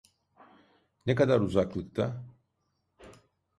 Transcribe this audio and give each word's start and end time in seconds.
Ne 1.05 1.15
kadar 1.15 1.39
uzaklıkta? 1.41 2.23